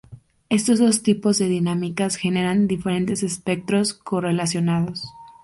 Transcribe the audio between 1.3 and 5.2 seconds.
de dinámicas generan diferentes espectros correlacionados.